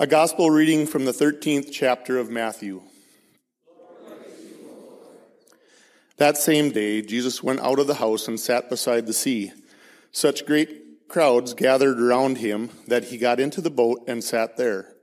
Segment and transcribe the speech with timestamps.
[0.00, 2.80] A gospel reading from the 13th chapter of Matthew.
[6.16, 9.52] That same day, Jesus went out of the house and sat beside the sea.
[10.10, 14.94] Such great crowds gathered around him that he got into the boat and sat there,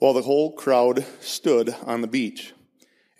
[0.00, 2.52] while the whole crowd stood on the beach.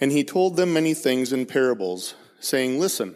[0.01, 3.15] And he told them many things in parables, saying, Listen,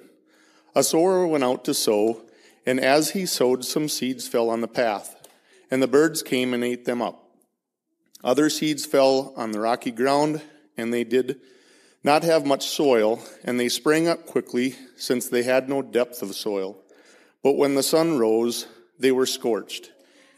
[0.76, 2.22] a sower went out to sow,
[2.64, 5.26] and as he sowed, some seeds fell on the path,
[5.72, 7.24] and the birds came and ate them up.
[8.26, 10.42] Other seeds fell on the rocky ground,
[10.76, 11.40] and they did
[12.02, 16.34] not have much soil, and they sprang up quickly, since they had no depth of
[16.34, 16.76] soil.
[17.44, 18.66] But when the sun rose,
[18.98, 19.92] they were scorched,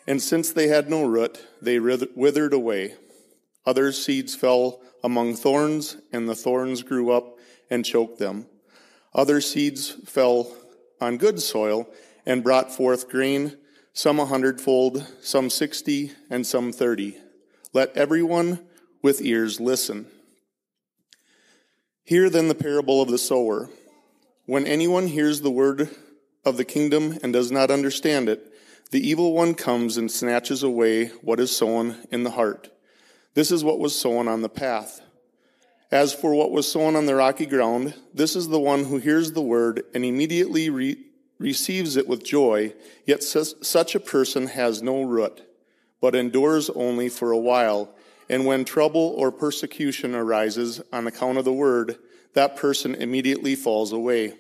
[0.06, 2.94] and since they had no root, they withered away.
[3.64, 7.38] Other seeds fell among thorns, and the thorns grew up
[7.70, 8.48] and choked them.
[9.14, 10.54] Other seeds fell
[11.00, 11.88] on good soil
[12.26, 13.56] and brought forth grain,
[13.94, 17.16] some a hundredfold, some sixty, and some thirty.
[17.74, 18.60] Let everyone
[19.02, 20.06] with ears listen.
[22.02, 23.68] Hear then the parable of the sower.
[24.46, 25.90] When anyone hears the word
[26.46, 28.50] of the kingdom and does not understand it,
[28.90, 32.70] the evil one comes and snatches away what is sown in the heart.
[33.34, 35.02] This is what was sown on the path.
[35.92, 39.32] As for what was sown on the rocky ground, this is the one who hears
[39.32, 41.04] the word and immediately re-
[41.38, 42.72] receives it with joy,
[43.04, 45.47] yet such a person has no root
[46.00, 47.90] but endures only for a while.
[48.28, 51.96] And when trouble or persecution arises on account of the word,
[52.34, 54.34] that person immediately falls away.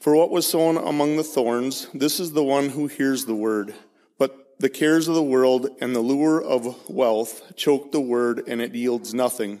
[0.00, 3.74] For what was sown among the thorns, this is the one who hears the word.
[4.18, 8.62] But the cares of the world and the lure of wealth choke the word, and
[8.62, 9.60] it yields nothing.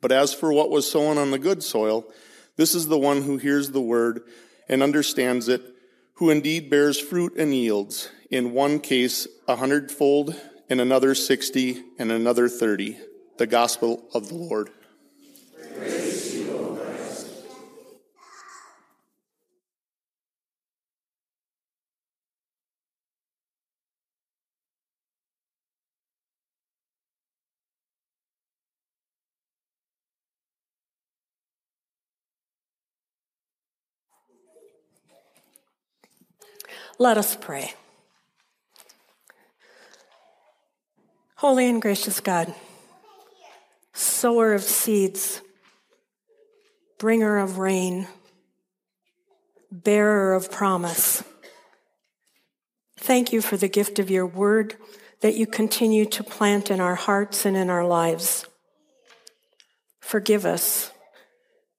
[0.00, 2.06] But as for what was sown on the good soil,
[2.56, 4.22] this is the one who hears the word
[4.68, 5.62] and understands it,
[6.14, 10.34] who indeed bears fruit and yields in one case a hundredfold,
[10.68, 12.98] in another sixty, and another thirty.
[13.38, 14.70] The gospel of the Lord.
[36.98, 37.74] Let us pray.
[41.44, 42.54] Holy and gracious God,
[43.92, 45.42] sower of seeds,
[46.98, 48.08] bringer of rain,
[49.70, 51.22] bearer of promise,
[52.96, 54.76] thank you for the gift of your word
[55.20, 58.46] that you continue to plant in our hearts and in our lives.
[60.00, 60.92] Forgive us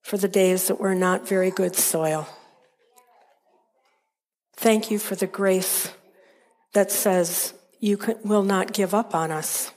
[0.03, 2.27] for the days that were not very good soil.
[4.55, 5.91] Thank you for the grace
[6.73, 9.71] that says, you will not give up on us.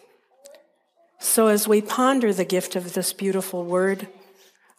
[1.18, 4.08] So, as we ponder the gift of this beautiful word,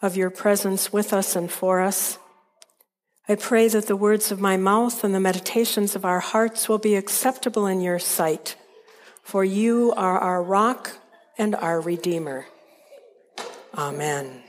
[0.02, 2.18] of your presence with us and for us,
[3.28, 6.78] I pray that the words of my mouth and the meditations of our hearts will
[6.78, 8.56] be acceptable in your sight,
[9.22, 10.96] for you are our rock
[11.38, 12.46] and our Redeemer.
[13.76, 14.42] Amen.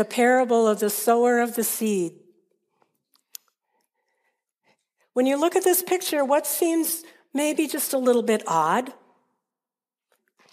[0.00, 2.14] The parable of the sower of the seed.
[5.12, 7.04] When you look at this picture, what seems
[7.34, 8.94] maybe just a little bit odd?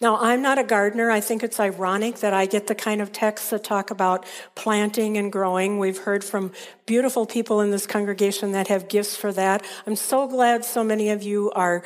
[0.01, 1.09] Now, I'm not a gardener.
[1.09, 5.15] I think it's ironic that I get the kind of texts that talk about planting
[5.15, 5.79] and growing.
[5.79, 6.51] We've heard from
[6.85, 9.65] beautiful people in this congregation that have gifts for that.
[9.85, 11.85] I'm so glad so many of you are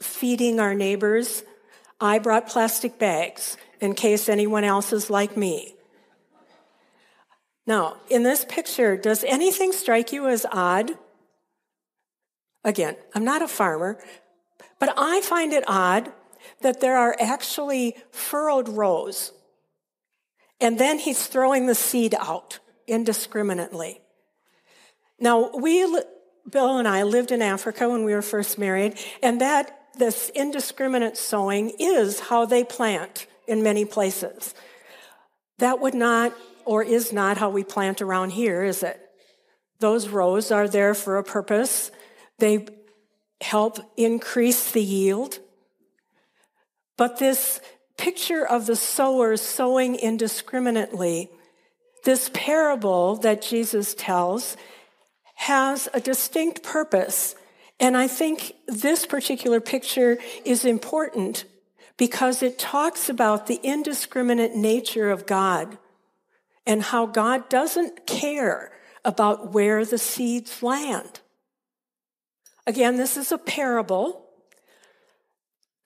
[0.00, 1.44] feeding our neighbors.
[2.00, 5.77] I brought plastic bags in case anyone else is like me.
[7.68, 10.92] Now, in this picture, does anything strike you as odd?
[12.64, 14.02] Again, I'm not a farmer,
[14.78, 16.10] but I find it odd
[16.62, 19.32] that there are actually furrowed rows.
[20.62, 24.00] And then he's throwing the seed out indiscriminately.
[25.20, 25.84] Now, we,
[26.50, 31.18] Bill and I lived in Africa when we were first married, and that, this indiscriminate
[31.18, 34.54] sowing is how they plant in many places.
[35.58, 36.32] That would not
[36.68, 39.00] or is not how we plant around here, is it?
[39.80, 41.90] Those rows are there for a purpose.
[42.40, 42.66] They
[43.40, 45.38] help increase the yield.
[46.98, 47.62] But this
[47.96, 51.30] picture of the sower sowing indiscriminately,
[52.04, 54.54] this parable that Jesus tells,
[55.36, 57.34] has a distinct purpose.
[57.80, 61.46] And I think this particular picture is important
[61.96, 65.78] because it talks about the indiscriminate nature of God
[66.68, 68.70] and how God doesn't care
[69.02, 71.20] about where the seeds land.
[72.66, 74.26] Again, this is a parable.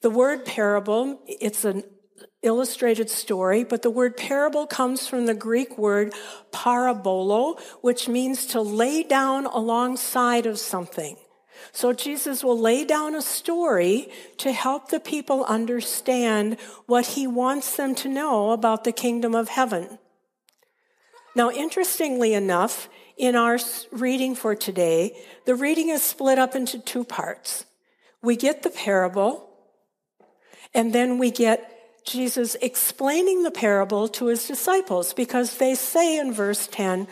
[0.00, 1.84] The word parable, it's an
[2.42, 6.12] illustrated story, but the word parable comes from the Greek word
[6.50, 11.16] parabolo, which means to lay down alongside of something.
[11.70, 17.76] So Jesus will lay down a story to help the people understand what he wants
[17.76, 20.00] them to know about the kingdom of heaven.
[21.34, 23.58] Now, interestingly enough, in our
[23.90, 27.64] reading for today, the reading is split up into two parts.
[28.22, 29.48] We get the parable,
[30.74, 36.32] and then we get Jesus explaining the parable to his disciples because they say in
[36.32, 37.06] verse 10,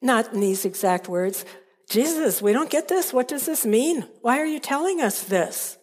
[0.00, 1.44] not in these exact words,
[1.88, 3.12] Jesus, we don't get this.
[3.12, 4.06] What does this mean?
[4.22, 5.76] Why are you telling us this?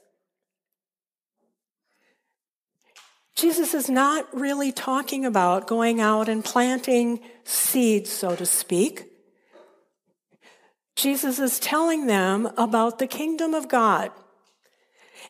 [3.36, 9.06] Jesus is not really talking about going out and planting seeds, so to speak.
[10.95, 14.12] Jesus is telling them about the kingdom of God.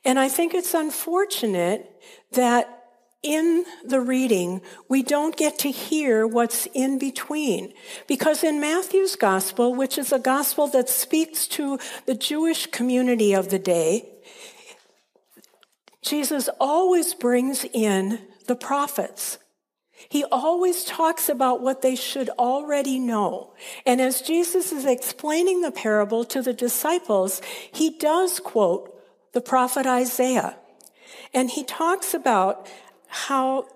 [0.03, 2.01] And I think it's unfortunate
[2.31, 2.81] that
[3.23, 7.71] in the reading, we don't get to hear what's in between.
[8.07, 11.77] Because in Matthew's gospel, which is a gospel that speaks to
[12.07, 14.10] the Jewish community of the day,
[16.01, 19.37] Jesus always brings in the prophets.
[20.09, 23.53] He always talks about what they should already know.
[23.85, 28.95] And as Jesus is explaining the parable to the disciples, he does quote
[29.33, 30.57] the prophet Isaiah.
[31.33, 32.67] And he talks about
[33.07, 33.67] how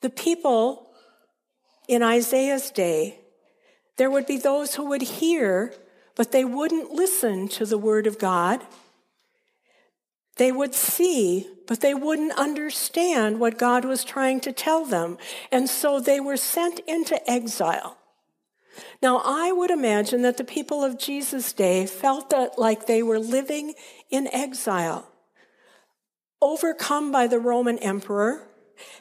[0.00, 0.88] the people
[1.86, 3.18] in Isaiah's day,
[3.96, 5.74] there would be those who would hear,
[6.14, 8.60] but they wouldn't listen to the word of God.
[10.38, 15.18] They would see, but they wouldn't understand what God was trying to tell them.
[15.52, 17.98] And so they were sent into exile.
[19.02, 23.18] Now, I would imagine that the people of Jesus' day felt that like they were
[23.18, 23.74] living
[24.10, 25.10] in exile,
[26.40, 28.48] overcome by the Roman emperor,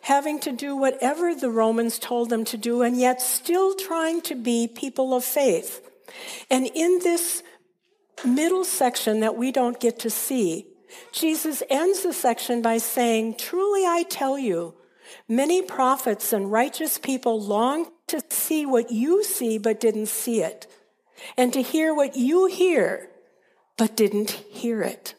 [0.01, 4.33] having to do whatever the Romans told them to do, and yet still trying to
[4.33, 5.87] be people of faith.
[6.49, 7.43] And in this
[8.25, 10.65] middle section that we don't get to see,
[11.11, 14.75] Jesus ends the section by saying, Truly I tell you,
[15.27, 20.67] many prophets and righteous people long to see what you see but didn't see it,
[21.37, 23.09] and to hear what you hear
[23.77, 25.13] but didn't hear it.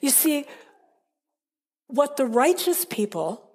[0.00, 0.46] You see,
[1.86, 3.50] what the righteous people,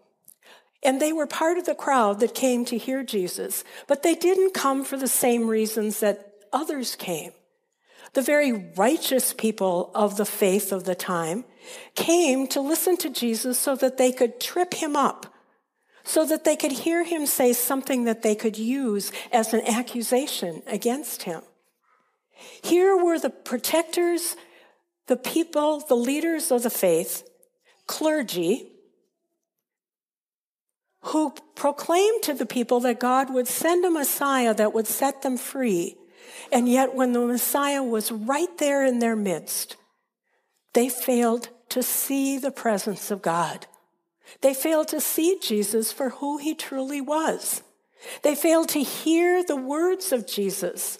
[0.83, 4.53] and they were part of the crowd that came to hear Jesus, but they didn't
[4.53, 7.31] come for the same reasons that others came.
[8.13, 11.45] The very righteous people of the faith of the time
[11.95, 15.33] came to listen to Jesus so that they could trip him up,
[16.03, 20.63] so that they could hear him say something that they could use as an accusation
[20.67, 21.41] against him.
[22.63, 24.35] Here were the protectors,
[25.07, 27.27] the people, the leaders of the faith,
[27.87, 28.71] clergy,
[31.01, 35.37] who proclaimed to the people that God would send a Messiah that would set them
[35.37, 35.96] free
[36.51, 39.75] and yet, when the Messiah was right there in their midst,
[40.73, 43.65] they failed to see the presence of God.
[44.41, 47.63] They failed to see Jesus for who he truly was.
[48.23, 50.99] They failed to hear the words of Jesus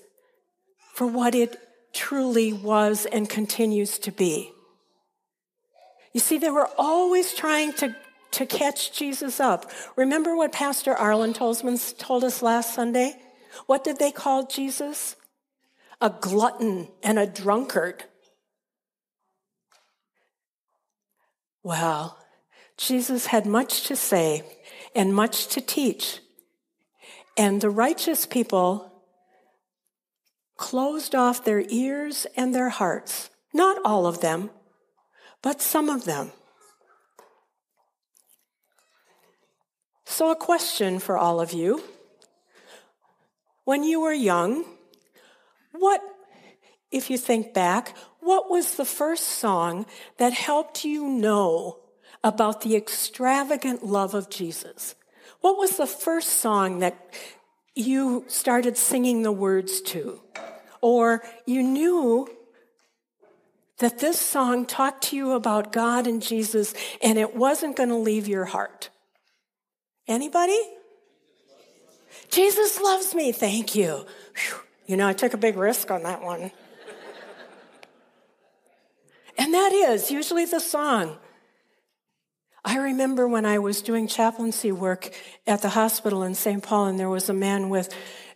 [0.93, 1.57] for what it
[1.93, 4.51] truly was and continues to be.
[6.13, 7.96] You see, they were always trying to,
[8.31, 9.69] to catch Jesus up.
[9.96, 13.15] Remember what Pastor Arlen Tolzman told us last Sunday?
[13.66, 15.16] What did they call Jesus?
[16.00, 18.04] a glutton, and a drunkard.
[21.64, 22.18] Well,
[22.78, 24.44] Jesus had much to say
[24.96, 26.20] and much to teach.
[27.36, 29.04] And the righteous people
[30.56, 33.30] closed off their ears and their hearts.
[33.54, 34.52] Not all of them,
[35.42, 36.32] but some of them.
[40.06, 41.84] So, a question for all of you.
[43.67, 44.63] When you were young,
[45.74, 46.00] what,
[46.89, 49.86] if you think back, what was the first song
[50.19, 51.79] that helped you know
[52.24, 54.95] about the extravagant love of Jesus?
[55.41, 57.13] What was the first song that
[57.75, 60.21] you started singing the words to,
[60.79, 62.25] or you knew
[63.79, 67.95] that this song talked to you about God and Jesus and it wasn't going to
[67.95, 68.91] leave your heart.
[70.07, 70.57] Anybody?
[72.29, 73.31] Jesus loves me.
[73.31, 74.05] Thank you.
[74.36, 74.60] Whew.
[74.88, 76.51] You know, I took a big risk on that one.
[79.38, 81.17] and that is usually the song.
[82.63, 85.12] I remember when I was doing chaplaincy work
[85.46, 86.62] at the hospital in St.
[86.62, 87.93] Paul, and there was a man with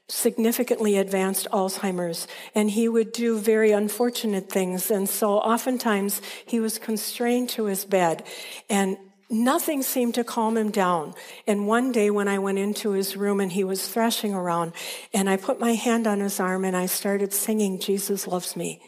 [0.08, 4.92] significantly advanced Alzheimer's, and he would do very unfortunate things.
[4.92, 8.24] And so oftentimes he was constrained to his bed,
[8.70, 8.98] and
[9.32, 11.14] nothing seemed to calm him down.
[11.48, 14.74] And one day when I went into his room and he was thrashing around,
[15.14, 18.82] and I put my hand on his arm and I started singing, Jesus Loves Me.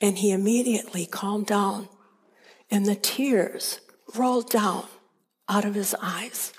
[0.00, 1.88] And he immediately calmed down,
[2.70, 3.80] and the tears
[4.16, 4.86] rolled down
[5.48, 6.52] out of his eyes.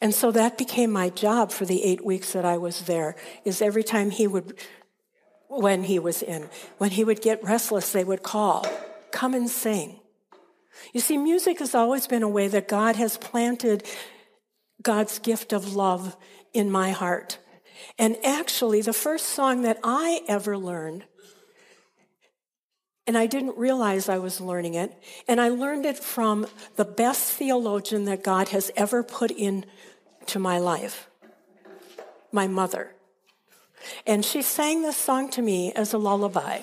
[0.00, 3.62] And so that became my job for the eight weeks that I was there, is
[3.62, 4.58] every time he would,
[5.48, 6.48] when he was in,
[6.78, 8.66] when he would get restless, they would call,
[9.12, 10.00] come and sing.
[10.92, 13.86] You see, music has always been a way that God has planted
[14.82, 16.16] God's gift of love
[16.52, 17.38] in my heart.
[17.98, 21.04] And actually, the first song that I ever learned,
[23.06, 24.92] and I didn't realize I was learning it,
[25.26, 26.46] and I learned it from
[26.76, 29.64] the best theologian that God has ever put in
[30.26, 31.08] to my life,
[32.30, 32.94] my mother.
[34.06, 36.60] And she sang this song to me as a lullaby.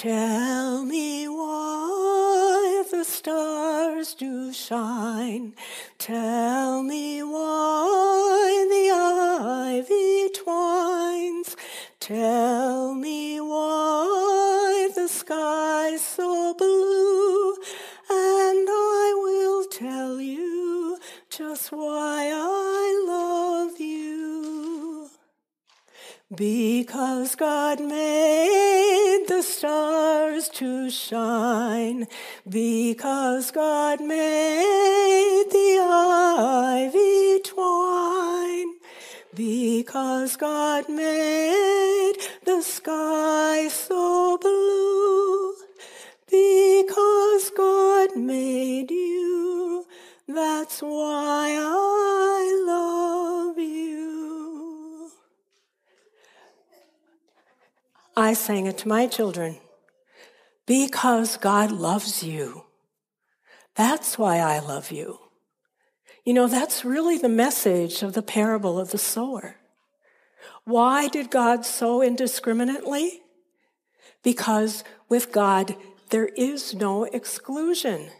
[0.00, 5.54] Tell me why the stars do shine.
[5.98, 11.56] Tell me why the ivy twines.
[11.98, 17.54] Tell me why the sky's so blue.
[18.08, 20.96] And I will tell you
[21.28, 22.57] just why I
[26.34, 32.06] Because God made the stars to shine.
[32.46, 38.74] Because God made the ivy twine.
[39.34, 45.54] Because God made the sky so blue.
[46.26, 49.86] Because God made you.
[50.26, 53.88] That's why I love you.
[58.18, 59.58] I sang it to my children.
[60.66, 62.64] Because God loves you.
[63.76, 65.20] That's why I love you.
[66.24, 69.54] You know, that's really the message of the parable of the sower.
[70.64, 73.22] Why did God sow indiscriminately?
[74.24, 75.76] Because with God,
[76.10, 78.10] there is no exclusion.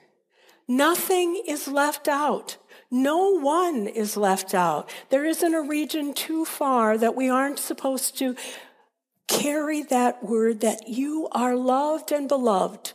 [0.69, 2.57] Nothing is left out.
[2.89, 4.89] No one is left out.
[5.11, 8.37] There isn't a region too far that we aren't supposed to
[9.29, 12.93] carry that word that you are loved and beloved.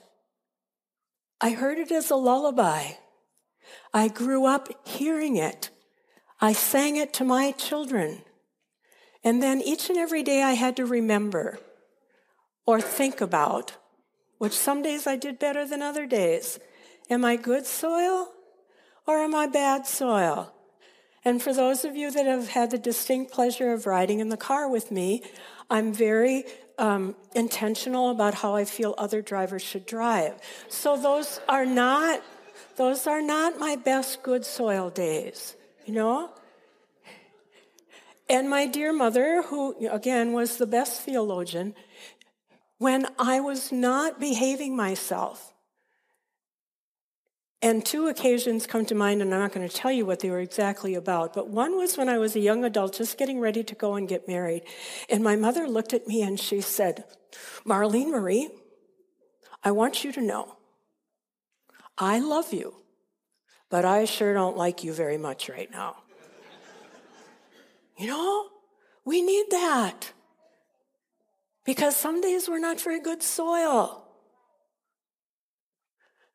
[1.40, 2.94] I heard it as a lullaby.
[3.94, 5.70] I grew up hearing it.
[6.42, 8.24] I sang it to my children.
[9.24, 11.60] And then each and every day I had to remember
[12.66, 13.78] or think about,
[14.38, 16.60] which some days I did better than other days.
[17.10, 18.34] Am I good soil
[19.08, 20.54] or am I bad soil?
[21.26, 24.38] And for those of you that have had the distinct pleasure of riding in the
[24.38, 25.24] car with me,
[25.70, 26.44] I'm very
[26.78, 30.36] um, intentional about how I feel other drivers should drive.
[30.68, 32.22] So those are not
[32.76, 36.32] those are not my best good soil days, you know.
[38.28, 41.76] And my dear mother, who again was the best theologian,
[42.80, 45.53] when I was not behaving myself,
[47.64, 50.30] and two occasions come to mind, and I'm not going to tell you what they
[50.30, 51.34] were exactly about.
[51.34, 54.06] But one was when I was a young adult, just getting ready to go and
[54.08, 54.64] get married.
[55.10, 57.06] And my mother looked at me and she said,
[57.66, 58.50] Marlene Marie,
[59.64, 60.58] I want you to know,
[61.98, 62.76] I love you,
[63.70, 66.04] but I sure don't like you very much right now.
[67.98, 68.50] you know,
[69.06, 70.12] we need that.
[71.64, 74.03] Because some days we're not very good soil.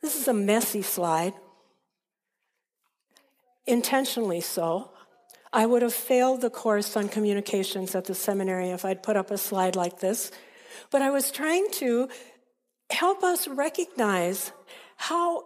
[0.00, 1.34] This is a messy slide.
[3.66, 4.90] Intentionally so.
[5.52, 9.30] I would have failed the course on communications at the seminary if I'd put up
[9.30, 10.30] a slide like this.
[10.90, 12.08] But I was trying to
[12.90, 14.52] help us recognize
[14.96, 15.44] how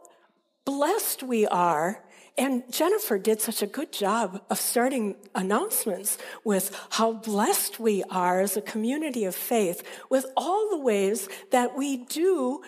[0.65, 2.05] blessed we are.
[2.39, 8.41] And Jennifer did such a good job of starting announcements with how blessed we are
[8.41, 12.63] as a community of faith with all the ways that we do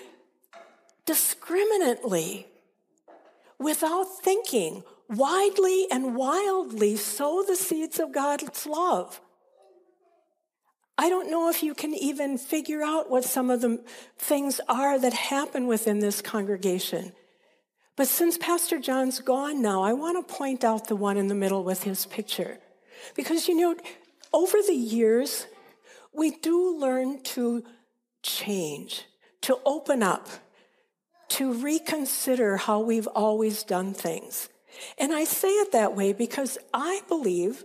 [1.07, 2.47] discriminately
[3.59, 9.21] without thinking widely and wildly sow the seeds of God's love.
[10.97, 13.83] I don't know if you can even figure out what some of the
[14.17, 17.13] things are that happen within this congregation.
[17.97, 21.35] But since Pastor John's gone now, I want to point out the one in the
[21.35, 22.59] middle with his picture.
[23.15, 23.77] Because, you know,
[24.33, 25.47] over the years,
[26.13, 27.65] we do learn to
[28.23, 29.05] change,
[29.43, 30.29] to open up,
[31.35, 34.49] to reconsider how we've always done things.
[34.99, 37.65] And I say it that way because I believe,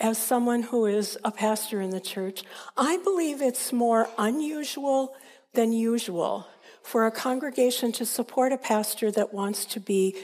[0.00, 2.44] as someone who is a pastor in the church,
[2.76, 5.14] I believe it's more unusual
[5.52, 6.46] than usual
[6.82, 10.16] for a congregation to support a pastor that wants to be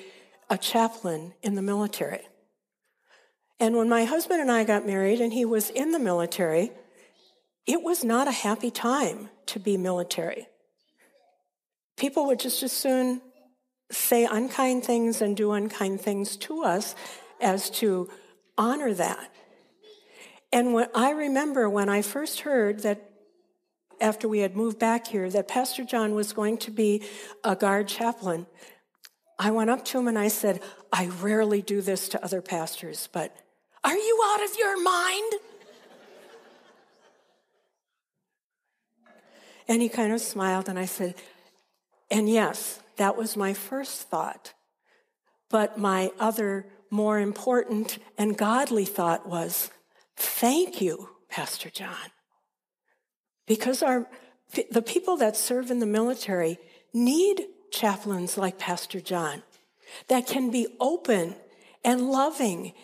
[0.49, 2.23] a chaplain in the military.
[3.61, 6.73] And when my husband and I got married and he was in the military,
[7.66, 10.49] it was not a happy time to be military.
[11.96, 13.20] People would just as soon
[13.90, 16.94] say unkind things and do unkind things to us
[17.40, 18.08] as to
[18.58, 19.30] honor that.
[20.52, 23.10] And when, I remember when I first heard that
[24.00, 27.02] after we had moved back here that Pastor John was going to be
[27.42, 28.46] a guard chaplain,
[29.38, 30.60] I went up to him and I said,
[30.92, 33.36] I rarely do this to other pastors, but
[33.82, 35.32] are you out of your mind?
[39.66, 41.14] And he kind of smiled and I said,
[42.14, 44.54] and yes, that was my first thought.
[45.50, 49.68] But my other more important and godly thought was,
[50.16, 52.12] thank you, Pastor John.
[53.49, 54.06] Because our,
[54.71, 56.59] the people that serve in the military
[56.92, 59.42] need chaplains like Pastor John
[60.06, 61.35] that can be open
[61.85, 62.75] and loving,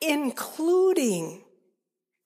[0.00, 1.44] including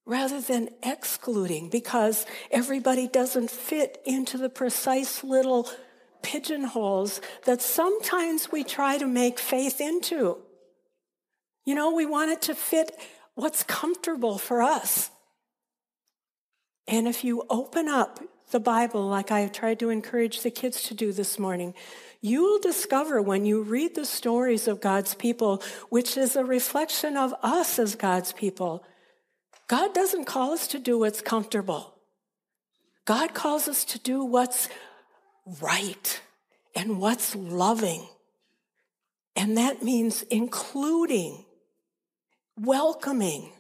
[0.07, 5.69] rather than excluding because everybody doesn't fit into the precise little
[6.23, 10.39] pigeonholes that sometimes we try to make faith into.
[11.65, 12.99] You know, we want it to fit
[13.35, 15.11] what's comfortable for us.
[16.89, 20.95] And if you open up the Bible, like I tried to encourage the kids to
[20.95, 21.75] do this morning,
[22.21, 27.17] you will discover when you read the stories of God's people, which is a reflection
[27.17, 28.85] of us as God's people.
[29.69, 31.95] God doesn't call us to do what's comfortable.
[33.05, 34.69] God calls us to do what's
[35.61, 36.21] right
[36.75, 38.07] and what's loving.
[39.35, 41.45] And that means including,
[42.57, 43.53] welcoming,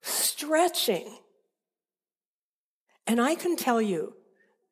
[0.00, 1.16] stretching.
[3.06, 4.14] And I can tell you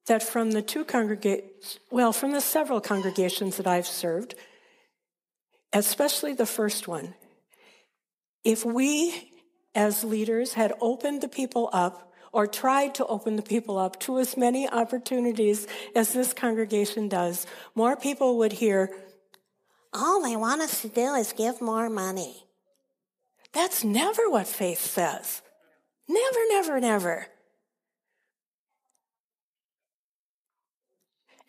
[0.07, 4.35] that from the two congregations, well, from the several congregations that I've served,
[5.73, 7.15] especially the first one,
[8.43, 9.31] if we
[9.75, 14.19] as leaders had opened the people up or tried to open the people up to
[14.19, 18.91] as many opportunities as this congregation does, more people would hear,
[19.93, 22.47] all they want us to do is give more money.
[23.53, 25.43] That's never what faith says.
[26.09, 27.27] Never, never, never.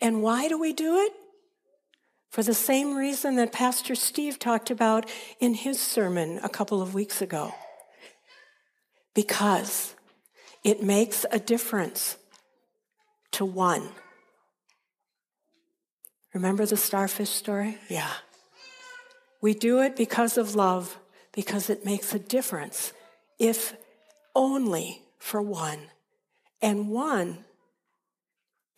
[0.00, 1.12] And why do we do it?
[2.28, 6.94] For the same reason that Pastor Steve talked about in his sermon a couple of
[6.94, 7.54] weeks ago.
[9.14, 9.94] Because
[10.64, 12.16] it makes a difference
[13.32, 13.88] to one.
[16.34, 17.78] Remember the starfish story?
[17.88, 18.10] Yeah.
[19.40, 20.98] We do it because of love
[21.32, 22.92] because it makes a difference,
[23.38, 23.74] if
[24.34, 25.90] only for one.
[26.60, 27.44] And one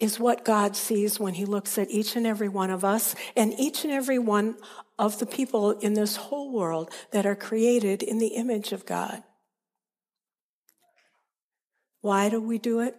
[0.01, 3.53] is what God sees when He looks at each and every one of us and
[3.59, 4.57] each and every one
[4.99, 9.23] of the people in this whole world that are created in the image of God.
[12.04, 12.94] Why do we do it?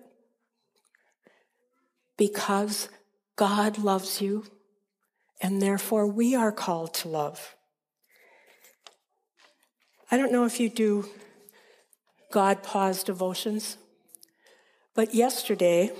[2.17, 2.89] Because
[3.35, 4.45] God loves you,
[5.39, 7.55] and therefore we are called to love.
[10.09, 11.05] I don't know if you do
[12.31, 13.77] God pause devotions,
[14.95, 15.91] but yesterday,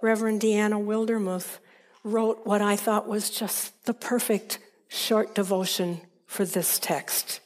[0.00, 1.58] Reverend Deanna Wildermuth
[2.02, 7.40] wrote what I thought was just the perfect short devotion for this text.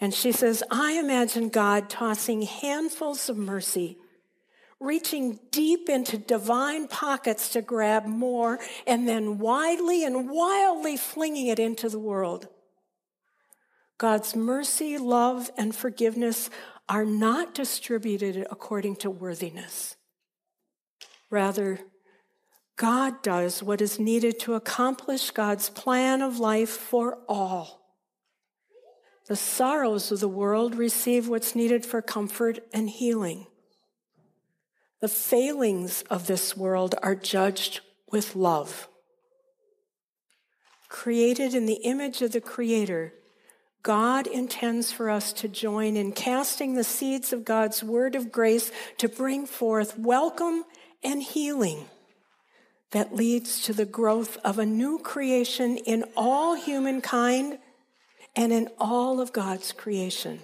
[0.00, 3.96] And she says, I imagine God tossing handfuls of mercy,
[4.78, 11.58] reaching deep into divine pockets to grab more, and then widely and wildly flinging it
[11.58, 12.48] into the world.
[13.98, 16.50] God's mercy, love, and forgiveness
[16.88, 19.96] are not distributed according to worthiness.
[21.30, 21.80] Rather,
[22.76, 27.85] God does what is needed to accomplish God's plan of life for all.
[29.26, 33.46] The sorrows of the world receive what's needed for comfort and healing.
[35.00, 38.88] The failings of this world are judged with love.
[40.88, 43.12] created in the image of the Creator,
[43.82, 48.70] God intends for us to join in casting the seeds of God's word of grace
[48.98, 50.64] to bring forth welcome
[51.02, 51.86] and healing
[52.92, 57.58] that leads to the growth of a new creation in all humankind
[58.36, 60.40] and in all of God's creation.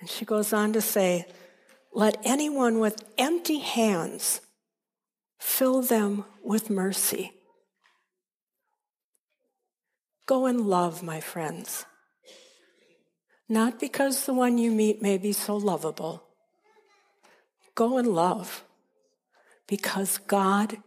[0.00, 1.26] And she goes on to say,
[1.92, 4.40] let anyone with empty hands
[5.38, 7.32] fill them with mercy.
[10.26, 11.84] Go and love, my friends.
[13.48, 16.22] Not because the one you meet may be so lovable.
[17.74, 18.64] Go and love
[19.66, 20.78] because God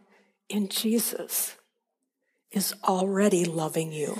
[0.48, 1.56] in Jesus
[2.54, 4.16] is already loving you.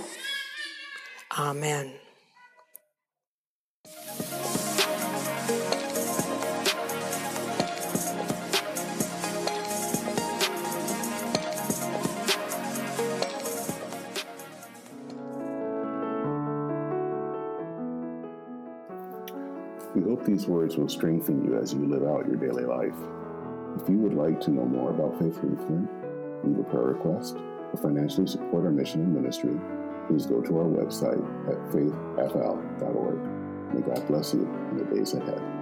[1.39, 1.95] Amen.
[19.95, 22.95] We hope these words will strengthen you as you live out your daily life.
[23.81, 25.89] If you would like to know more about Faith Lutheran,
[26.43, 27.37] leave a prayer request,
[27.77, 29.59] financially support our mission and ministry,
[30.07, 33.19] please go to our website at faithfl.org.
[33.75, 35.54] May God bless you in the days ahead.